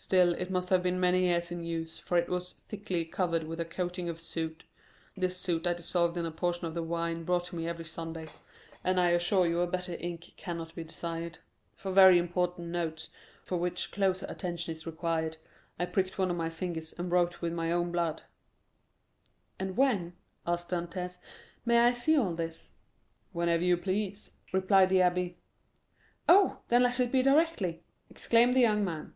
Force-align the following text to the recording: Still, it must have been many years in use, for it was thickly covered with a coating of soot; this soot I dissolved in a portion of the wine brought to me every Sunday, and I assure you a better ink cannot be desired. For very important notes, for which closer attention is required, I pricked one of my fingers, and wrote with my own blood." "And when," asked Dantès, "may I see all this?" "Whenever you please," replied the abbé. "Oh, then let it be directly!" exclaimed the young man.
Still, 0.00 0.32
it 0.34 0.48
must 0.48 0.68
have 0.68 0.80
been 0.84 1.00
many 1.00 1.22
years 1.24 1.50
in 1.50 1.64
use, 1.64 1.98
for 1.98 2.16
it 2.16 2.28
was 2.28 2.52
thickly 2.52 3.04
covered 3.04 3.42
with 3.42 3.58
a 3.58 3.64
coating 3.64 4.08
of 4.08 4.20
soot; 4.20 4.62
this 5.16 5.36
soot 5.36 5.66
I 5.66 5.74
dissolved 5.74 6.16
in 6.16 6.24
a 6.24 6.30
portion 6.30 6.66
of 6.68 6.74
the 6.74 6.84
wine 6.84 7.24
brought 7.24 7.46
to 7.46 7.56
me 7.56 7.66
every 7.66 7.84
Sunday, 7.84 8.28
and 8.84 9.00
I 9.00 9.10
assure 9.10 9.44
you 9.44 9.58
a 9.58 9.66
better 9.66 9.96
ink 9.98 10.34
cannot 10.36 10.72
be 10.76 10.84
desired. 10.84 11.38
For 11.74 11.90
very 11.90 12.16
important 12.16 12.68
notes, 12.68 13.10
for 13.42 13.58
which 13.58 13.90
closer 13.90 14.24
attention 14.28 14.72
is 14.72 14.86
required, 14.86 15.36
I 15.80 15.84
pricked 15.86 16.16
one 16.16 16.30
of 16.30 16.36
my 16.36 16.48
fingers, 16.48 16.92
and 16.96 17.10
wrote 17.10 17.40
with 17.40 17.52
my 17.52 17.72
own 17.72 17.90
blood." 17.90 18.22
"And 19.58 19.76
when," 19.76 20.12
asked 20.46 20.68
Dantès, 20.68 21.18
"may 21.64 21.80
I 21.80 21.90
see 21.92 22.16
all 22.16 22.34
this?" 22.36 22.76
"Whenever 23.32 23.64
you 23.64 23.76
please," 23.76 24.30
replied 24.52 24.90
the 24.90 24.98
abbé. 24.98 25.34
"Oh, 26.28 26.60
then 26.68 26.84
let 26.84 27.00
it 27.00 27.10
be 27.10 27.20
directly!" 27.20 27.82
exclaimed 28.08 28.54
the 28.54 28.60
young 28.60 28.84
man. 28.84 29.14